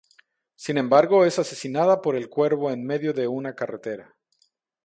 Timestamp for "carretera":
3.53-4.15